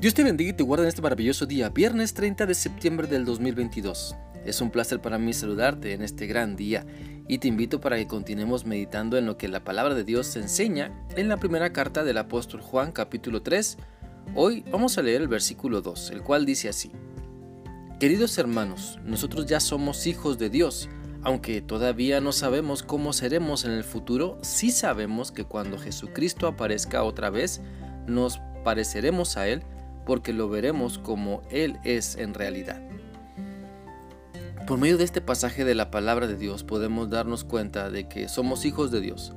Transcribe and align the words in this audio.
Dios 0.00 0.14
te 0.14 0.22
bendiga 0.22 0.50
y 0.50 0.52
te 0.52 0.62
guarde 0.62 0.84
en 0.84 0.90
este 0.90 1.02
maravilloso 1.02 1.44
día, 1.44 1.70
viernes 1.70 2.14
30 2.14 2.46
de 2.46 2.54
septiembre 2.54 3.08
del 3.08 3.24
2022. 3.24 4.14
Es 4.44 4.60
un 4.60 4.70
placer 4.70 5.00
para 5.00 5.18
mí 5.18 5.32
saludarte 5.32 5.92
en 5.92 6.02
este 6.02 6.28
gran 6.28 6.54
día 6.54 6.86
y 7.26 7.38
te 7.38 7.48
invito 7.48 7.80
para 7.80 7.96
que 7.96 8.06
continuemos 8.06 8.64
meditando 8.64 9.18
en 9.18 9.26
lo 9.26 9.36
que 9.36 9.48
la 9.48 9.64
palabra 9.64 9.96
de 9.96 10.04
Dios 10.04 10.36
enseña 10.36 10.92
en 11.16 11.28
la 11.28 11.38
primera 11.38 11.72
carta 11.72 12.04
del 12.04 12.18
apóstol 12.18 12.60
Juan 12.60 12.92
capítulo 12.92 13.42
3. 13.42 13.76
Hoy 14.36 14.62
vamos 14.70 14.96
a 14.98 15.02
leer 15.02 15.20
el 15.20 15.26
versículo 15.26 15.80
2, 15.82 16.12
el 16.12 16.22
cual 16.22 16.46
dice 16.46 16.68
así. 16.68 16.92
Queridos 17.98 18.38
hermanos, 18.38 19.00
nosotros 19.04 19.46
ya 19.46 19.58
somos 19.58 20.06
hijos 20.06 20.38
de 20.38 20.48
Dios, 20.48 20.88
aunque 21.24 21.60
todavía 21.60 22.20
no 22.20 22.30
sabemos 22.30 22.84
cómo 22.84 23.12
seremos 23.12 23.64
en 23.64 23.72
el 23.72 23.82
futuro, 23.82 24.38
sí 24.42 24.70
sabemos 24.70 25.32
que 25.32 25.42
cuando 25.42 25.76
Jesucristo 25.76 26.46
aparezca 26.46 27.02
otra 27.02 27.30
vez, 27.30 27.62
nos 28.06 28.38
pareceremos 28.62 29.36
a 29.36 29.48
Él 29.48 29.64
porque 30.08 30.32
lo 30.32 30.48
veremos 30.48 30.98
como 30.98 31.42
Él 31.50 31.78
es 31.84 32.16
en 32.16 32.32
realidad. 32.32 32.80
Por 34.66 34.78
medio 34.78 34.96
de 34.96 35.04
este 35.04 35.20
pasaje 35.20 35.66
de 35.66 35.74
la 35.74 35.90
palabra 35.90 36.26
de 36.26 36.34
Dios 36.34 36.64
podemos 36.64 37.10
darnos 37.10 37.44
cuenta 37.44 37.90
de 37.90 38.08
que 38.08 38.26
somos 38.30 38.64
hijos 38.64 38.90
de 38.90 39.02
Dios, 39.02 39.34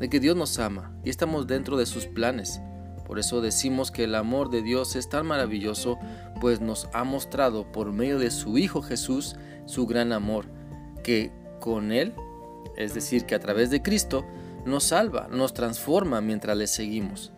de 0.00 0.08
que 0.08 0.20
Dios 0.20 0.34
nos 0.34 0.58
ama 0.58 0.96
y 1.04 1.10
estamos 1.10 1.46
dentro 1.46 1.76
de 1.76 1.84
sus 1.84 2.06
planes. 2.06 2.62
Por 3.04 3.18
eso 3.18 3.42
decimos 3.42 3.90
que 3.90 4.04
el 4.04 4.14
amor 4.14 4.48
de 4.48 4.62
Dios 4.62 4.96
es 4.96 5.10
tan 5.10 5.26
maravilloso, 5.26 5.98
pues 6.40 6.62
nos 6.62 6.88
ha 6.94 7.04
mostrado 7.04 7.70
por 7.70 7.92
medio 7.92 8.18
de 8.18 8.30
su 8.30 8.56
Hijo 8.56 8.80
Jesús 8.80 9.36
su 9.66 9.86
gran 9.86 10.10
amor, 10.10 10.46
que 11.02 11.32
con 11.60 11.92
Él, 11.92 12.14
es 12.78 12.94
decir, 12.94 13.26
que 13.26 13.34
a 13.34 13.40
través 13.40 13.68
de 13.68 13.82
Cristo, 13.82 14.24
nos 14.64 14.84
salva, 14.84 15.28
nos 15.30 15.52
transforma 15.52 16.22
mientras 16.22 16.56
le 16.56 16.66
seguimos. 16.66 17.30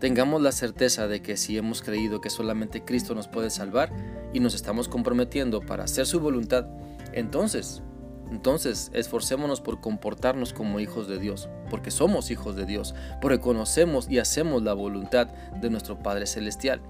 Tengamos 0.00 0.40
la 0.40 0.50
certeza 0.50 1.08
de 1.08 1.20
que 1.20 1.36
si 1.36 1.58
hemos 1.58 1.82
creído 1.82 2.22
que 2.22 2.30
solamente 2.30 2.82
Cristo 2.82 3.14
nos 3.14 3.28
puede 3.28 3.50
salvar 3.50 3.92
y 4.32 4.40
nos 4.40 4.54
estamos 4.54 4.88
comprometiendo 4.88 5.60
para 5.60 5.84
hacer 5.84 6.06
su 6.06 6.20
voluntad, 6.20 6.66
entonces, 7.12 7.82
entonces 8.30 8.90
esforcémonos 8.94 9.60
por 9.60 9.82
comportarnos 9.82 10.54
como 10.54 10.80
hijos 10.80 11.06
de 11.06 11.18
Dios, 11.18 11.50
porque 11.68 11.90
somos 11.90 12.30
hijos 12.30 12.56
de 12.56 12.64
Dios, 12.64 12.94
porque 13.20 13.40
conocemos 13.40 14.08
y 14.08 14.18
hacemos 14.18 14.62
la 14.62 14.72
voluntad 14.72 15.26
de 15.60 15.68
nuestro 15.68 15.98
Padre 15.98 16.24
Celestial. 16.26 16.80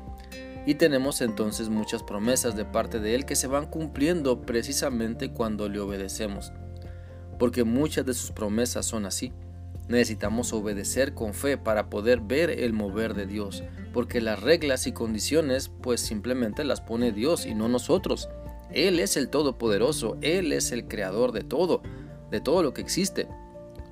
Y 0.65 0.77
tenemos 0.77 1.21
entonces 1.21 1.69
muchas 1.69 2.05
promesas 2.05 2.55
de 2.55 2.65
parte 2.65 3.01
de 3.01 3.17
Él 3.17 3.25
que 3.25 3.35
se 3.35 3.49
van 3.49 3.67
cumpliendo 3.67 4.43
precisamente 4.43 5.33
cuando 5.33 5.69
le 5.69 5.81
obedecemos, 5.81 6.53
porque 7.41 7.65
muchas 7.65 8.07
de 8.07 8.15
sus 8.15 8.31
promesas 8.31 8.87
son 8.87 9.05
así. 9.05 9.33
Necesitamos 9.91 10.53
obedecer 10.53 11.15
con 11.15 11.35
fe 11.35 11.59
para 11.59 11.91
poder 11.91 12.21
ver 12.21 12.49
el 12.49 12.73
mover 12.73 13.15
de 13.15 13.27
Dios, 13.27 13.65
porque 13.93 14.21
las 14.21 14.41
reglas 14.41 14.87
y 14.87 14.93
condiciones 14.93 15.69
pues 15.69 16.01
simplemente 16.01 16.63
las 16.63 16.81
pone 16.81 17.11
Dios 17.11 17.45
y 17.45 17.57
no 17.57 17.69
nosotros. 17.69 18.29
Él 18.73 19.01
es 19.01 19.17
el 19.17 19.29
Todopoderoso, 19.31 20.17
Él 20.21 20.53
es 20.53 20.71
el 20.71 20.87
Creador 20.87 21.33
de 21.33 21.43
todo, 21.43 21.83
de 22.31 22.41
todo 22.41 22.63
lo 22.63 22.73
que 22.73 22.83
existe. 22.83 23.27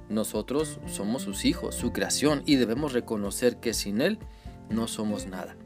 Nosotros 0.09 0.79
somos 0.87 1.23
sus 1.23 1.45
hijos, 1.45 1.75
su 1.75 1.93
creación, 1.93 2.45
y 2.47 2.55
debemos 2.55 2.93
reconocer 2.93 3.57
que 3.57 3.75
sin 3.75 4.01
Él 4.01 4.21
no 4.71 4.87
somos 4.87 5.27
nada. 5.27 5.57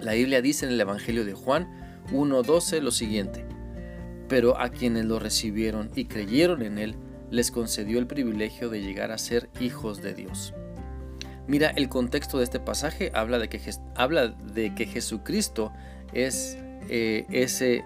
La 0.00 0.14
Biblia 0.14 0.42
dice 0.42 0.66
en 0.66 0.72
el 0.72 0.80
Evangelio 0.80 1.24
de 1.24 1.34
Juan 1.34 2.02
1.12 2.10 2.80
lo 2.80 2.90
siguiente, 2.90 3.44
pero 4.28 4.58
a 4.58 4.70
quienes 4.70 5.04
lo 5.04 5.20
recibieron 5.20 5.88
y 5.94 6.06
creyeron 6.06 6.62
en 6.62 6.78
Él, 6.78 6.96
les 7.30 7.50
concedió 7.50 7.98
el 7.98 8.06
privilegio 8.06 8.68
de 8.68 8.82
llegar 8.82 9.12
a 9.12 9.18
ser 9.18 9.48
hijos 9.60 10.02
de 10.02 10.14
Dios. 10.14 10.54
Mira, 11.46 11.70
el 11.70 11.88
contexto 11.88 12.38
de 12.38 12.44
este 12.44 12.58
pasaje 12.58 13.10
habla 13.14 13.38
de 13.38 13.48
que, 13.48 13.60
habla 13.94 14.28
de 14.28 14.74
que 14.74 14.86
Jesucristo 14.86 15.72
es 16.12 16.58
eh, 16.88 17.24
ese, 17.30 17.84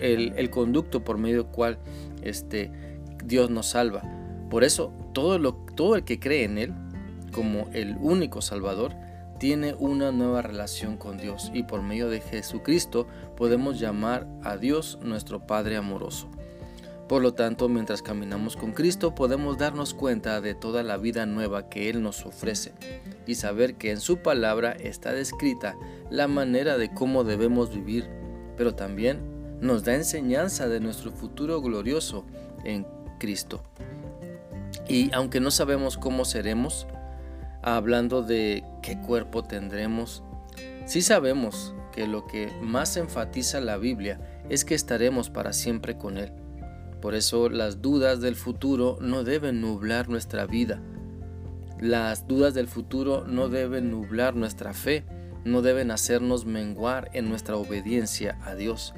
el, 0.00 0.50
conducto 0.50 1.04
por 1.04 1.18
medio 1.18 1.44
del 1.44 1.52
cual 1.52 1.78
este, 2.22 2.70
Dios 3.24 3.50
nos 3.50 3.66
salva. 3.66 4.02
Por 4.48 4.64
eso, 4.64 4.92
todo, 5.12 5.38
lo, 5.38 5.54
todo 5.54 5.96
el 5.96 6.04
que 6.04 6.18
cree 6.18 6.44
en 6.44 6.58
Él, 6.58 6.74
como 7.32 7.68
el 7.72 7.96
único 8.00 8.40
Salvador, 8.40 8.94
tiene 9.38 9.74
una 9.74 10.12
nueva 10.12 10.40
relación 10.40 10.96
con 10.96 11.18
Dios 11.18 11.50
y 11.52 11.64
por 11.64 11.82
medio 11.82 12.08
de 12.08 12.20
Jesucristo 12.20 13.08
podemos 13.36 13.80
llamar 13.80 14.26
a 14.44 14.56
Dios 14.56 14.98
nuestro 15.02 15.46
Padre 15.46 15.76
amoroso. 15.76 16.30
Por 17.08 17.22
lo 17.22 17.34
tanto, 17.34 17.68
mientras 17.68 18.00
caminamos 18.00 18.56
con 18.56 18.72
Cristo 18.72 19.14
podemos 19.14 19.58
darnos 19.58 19.92
cuenta 19.92 20.40
de 20.40 20.54
toda 20.54 20.82
la 20.82 20.96
vida 20.96 21.26
nueva 21.26 21.68
que 21.68 21.90
Él 21.90 22.02
nos 22.02 22.24
ofrece 22.24 22.72
y 23.26 23.34
saber 23.34 23.74
que 23.74 23.90
en 23.90 24.00
su 24.00 24.18
palabra 24.18 24.72
está 24.72 25.12
descrita 25.12 25.76
la 26.10 26.28
manera 26.28 26.78
de 26.78 26.92
cómo 26.92 27.24
debemos 27.24 27.74
vivir, 27.74 28.08
pero 28.56 28.74
también 28.74 29.20
nos 29.60 29.84
da 29.84 29.94
enseñanza 29.94 30.68
de 30.68 30.80
nuestro 30.80 31.12
futuro 31.12 31.60
glorioso 31.60 32.24
en 32.64 32.86
Cristo. 33.18 33.62
Y 34.88 35.12
aunque 35.12 35.40
no 35.40 35.50
sabemos 35.50 35.98
cómo 35.98 36.24
seremos, 36.24 36.86
hablando 37.62 38.22
de 38.22 38.64
qué 38.82 38.98
cuerpo 39.00 39.44
tendremos, 39.44 40.22
sí 40.86 41.02
sabemos 41.02 41.74
que 41.92 42.06
lo 42.06 42.26
que 42.26 42.50
más 42.60 42.96
enfatiza 42.96 43.60
la 43.60 43.76
Biblia 43.76 44.18
es 44.48 44.64
que 44.64 44.74
estaremos 44.74 45.30
para 45.30 45.52
siempre 45.52 45.96
con 45.96 46.18
Él. 46.18 46.32
Por 47.02 47.16
eso 47.16 47.48
las 47.48 47.82
dudas 47.82 48.20
del 48.20 48.36
futuro 48.36 48.96
no 49.00 49.24
deben 49.24 49.60
nublar 49.60 50.08
nuestra 50.08 50.46
vida. 50.46 50.80
Las 51.80 52.28
dudas 52.28 52.54
del 52.54 52.68
futuro 52.68 53.26
no 53.26 53.48
deben 53.48 53.90
nublar 53.90 54.36
nuestra 54.36 54.72
fe, 54.72 55.04
no 55.44 55.62
deben 55.62 55.90
hacernos 55.90 56.46
menguar 56.46 57.10
en 57.12 57.28
nuestra 57.28 57.56
obediencia 57.56 58.38
a 58.44 58.54
Dios. 58.54 58.94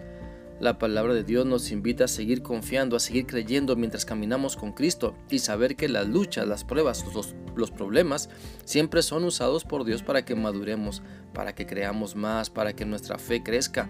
La 0.61 0.79
palabra 0.79 1.15
de 1.15 1.25
Dios 1.25 1.47
nos 1.47 1.73
invita 1.73 2.05
a 2.05 2.09
seguir 2.09 2.43
confiando, 2.43 2.95
a 2.95 3.01
seguir 3.01 3.25
creyendo 3.27 3.75
mientras 3.75 4.05
caminamos 4.05 4.55
con 4.57 4.73
Cristo 4.73 5.17
y 5.31 5.39
saber 5.39 5.75
que 5.75 5.89
las 5.89 6.07
luchas, 6.07 6.47
las 6.47 6.63
pruebas, 6.63 7.07
los, 7.15 7.35
los, 7.57 7.71
problemas 7.71 8.29
siempre 8.67 9.01
son 9.01 9.25
usados 9.25 9.65
por 9.65 9.85
Dios 9.85 10.03
para 10.03 10.27
que 10.27 10.35
maduremos, 10.35 11.03
para 11.33 11.55
que 11.55 11.67
creamos 11.67 12.17
más, 12.17 12.51
para 12.51 12.75
que 12.75 12.85
nuestra 12.85 13.19
fe 13.19 13.43
crezca. 13.43 13.89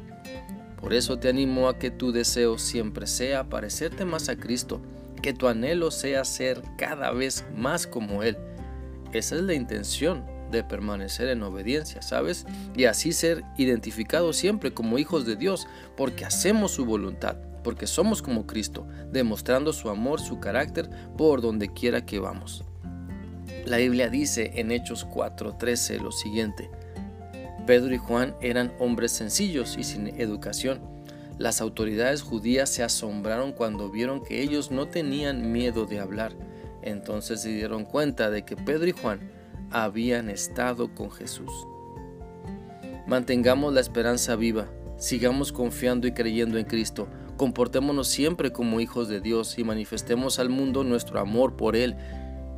Por 0.85 0.93
eso 0.93 1.19
te 1.19 1.31
animo 1.31 1.71
a 1.71 1.79
que 1.79 1.91
tu 1.91 2.13
deseo 2.13 2.59
siempre 2.59 3.07
sea 3.07 3.49
parecerte 3.49 4.05
más 4.05 4.29
a 4.29 4.37
Cristo, 4.37 4.83
que 5.23 5.33
tu 5.33 5.49
anhelo 5.49 5.91
sea 5.91 6.27
ser 6.27 6.61
cada 6.77 7.11
vez 7.11 7.47
más 7.57 7.87
como 7.87 8.23
Él. 8.23 8.37
Esa 9.15 9.37
es 9.37 9.41
la 9.41 9.55
intención 9.55 10.27
de 10.51 10.63
permanecer 10.63 11.29
en 11.29 11.43
obediencia, 11.43 12.03
¿sabes? 12.03 12.45
Y 12.77 12.85
así 12.85 13.15
ser 13.15 13.45
identificados 13.57 14.37
siempre 14.37 14.75
como 14.75 14.99
hijos 14.99 15.25
de 15.25 15.37
Dios, 15.37 15.67
porque 15.97 16.27
hacemos 16.27 16.73
su 16.73 16.85
voluntad, 16.85 17.39
porque 17.63 17.87
somos 17.87 18.21
como 18.21 18.47
Cristo, 18.47 18.87
demostrando 19.11 19.73
su 19.73 19.89
amor, 19.89 20.21
su 20.21 20.39
carácter 20.39 20.91
por 21.17 21.41
donde 21.41 21.73
quiera 21.73 22.05
que 22.05 22.19
vamos. 22.19 22.63
La 23.65 23.79
Biblia 23.79 24.11
dice 24.11 24.51
en 24.57 24.71
Hechos 24.71 25.07
4:13 25.07 25.99
lo 25.99 26.13
siguiente, 26.13 26.69
Pedro 27.67 27.95
y 27.95 27.99
Juan 27.99 28.35
eran 28.41 28.73
hombres 28.79 29.13
sencillos 29.13 29.77
y 29.79 29.85
sin 29.85 30.09
educación. 30.21 30.81
Las 31.39 31.61
autoridades 31.61 32.23
judías 32.23 32.71
se 32.71 32.83
asombraron 32.83 33.53
cuando 33.53 33.91
vieron 33.91 34.23
que 34.23 34.43
ellos 34.43 34.71
no 34.71 34.87
tenían 34.87 35.53
miedo 35.53 35.87
de 35.87 35.99
hablar. 35.99 36.33
Entonces 36.83 37.41
se 37.41 37.49
dieron 37.49 37.85
cuenta 37.85 38.31
de 38.31 38.45
que 38.45 38.57
Pedro 38.57 38.87
y 38.87 38.93
Juan 38.93 39.21
habían 39.71 40.29
estado 40.29 40.95
con 40.95 41.11
Jesús. 41.11 41.51
Mantengamos 43.07 43.75
la 43.75 43.81
esperanza 43.81 44.37
viva, 44.37 44.69
sigamos 44.97 45.53
confiando 45.53 46.07
y 46.07 46.13
creyendo 46.13 46.59
en 46.59 46.65
Cristo, 46.65 47.09
comportémonos 47.37 48.09
siempre 48.09 48.53
como 48.53 48.81
hijos 48.81 49.09
de 49.09 49.21
Dios 49.21 49.59
y 49.59 49.65
manifestemos 49.65 50.39
al 50.39 50.49
mundo 50.49 50.85
nuestro 50.85 51.21
amor 51.21 51.57
por 51.57 51.75
Él. 51.75 51.97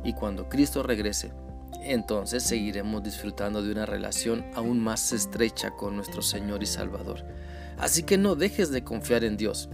Y 0.03 0.13
cuando 0.13 0.47
Cristo 0.47 0.83
regrese, 0.83 1.31
entonces 1.83 2.43
seguiremos 2.43 3.03
disfrutando 3.03 3.61
de 3.61 3.71
una 3.71 3.85
relación 3.85 4.45
aún 4.55 4.79
más 4.79 5.13
estrecha 5.13 5.71
con 5.71 5.95
nuestro 5.95 6.21
Señor 6.21 6.63
y 6.63 6.65
Salvador. 6.65 7.23
Así 7.77 8.03
que 8.03 8.17
no 8.17 8.35
dejes 8.35 8.71
de 8.71 8.83
confiar 8.83 9.23
en 9.23 9.37
Dios 9.37 9.69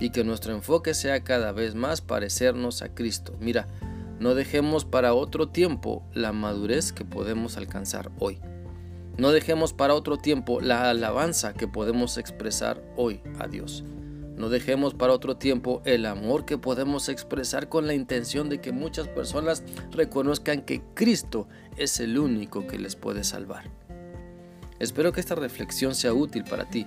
y 0.00 0.10
que 0.10 0.24
nuestro 0.24 0.54
enfoque 0.54 0.94
sea 0.94 1.22
cada 1.22 1.52
vez 1.52 1.74
más 1.74 2.00
parecernos 2.00 2.82
a 2.82 2.94
Cristo. 2.94 3.36
Mira, 3.40 3.68
no 4.18 4.34
dejemos 4.34 4.84
para 4.84 5.14
otro 5.14 5.48
tiempo 5.48 6.04
la 6.14 6.32
madurez 6.32 6.92
que 6.92 7.04
podemos 7.04 7.56
alcanzar 7.56 8.10
hoy. 8.18 8.40
No 9.18 9.30
dejemos 9.30 9.72
para 9.72 9.94
otro 9.94 10.16
tiempo 10.16 10.60
la 10.60 10.88
alabanza 10.88 11.52
que 11.52 11.68
podemos 11.68 12.16
expresar 12.18 12.82
hoy 12.96 13.20
a 13.38 13.46
Dios. 13.46 13.84
No 14.36 14.48
dejemos 14.48 14.94
para 14.94 15.12
otro 15.12 15.36
tiempo 15.36 15.82
el 15.84 16.06
amor 16.06 16.44
que 16.44 16.58
podemos 16.58 17.08
expresar 17.08 17.68
con 17.68 17.86
la 17.86 17.94
intención 17.94 18.48
de 18.48 18.60
que 18.60 18.72
muchas 18.72 19.08
personas 19.08 19.62
reconozcan 19.90 20.62
que 20.62 20.82
Cristo 20.94 21.48
es 21.76 22.00
el 22.00 22.18
único 22.18 22.66
que 22.66 22.78
les 22.78 22.96
puede 22.96 23.24
salvar. 23.24 23.70
Espero 24.78 25.12
que 25.12 25.20
esta 25.20 25.34
reflexión 25.34 25.94
sea 25.94 26.12
útil 26.12 26.44
para 26.44 26.68
ti 26.68 26.86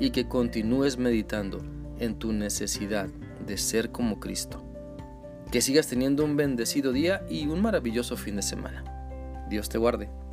y 0.00 0.10
que 0.10 0.28
continúes 0.28 0.96
meditando 0.96 1.62
en 1.98 2.18
tu 2.18 2.32
necesidad 2.32 3.08
de 3.46 3.58
ser 3.58 3.90
como 3.90 4.18
Cristo. 4.20 4.62
Que 5.50 5.60
sigas 5.60 5.86
teniendo 5.86 6.24
un 6.24 6.36
bendecido 6.36 6.92
día 6.92 7.24
y 7.28 7.46
un 7.46 7.60
maravilloso 7.60 8.16
fin 8.16 8.36
de 8.36 8.42
semana. 8.42 8.84
Dios 9.48 9.68
te 9.68 9.78
guarde. 9.78 10.23